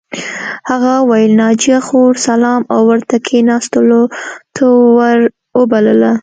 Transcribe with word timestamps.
هغه 0.69 0.91
وویل 1.01 1.31
ناجیه 1.41 1.79
خور 1.87 2.11
سلام 2.27 2.61
او 2.73 2.81
ورته 2.89 3.15
کښېناستلو 3.25 4.01
ته 4.55 4.63
ور 4.97 5.19
وبلله 5.59 6.11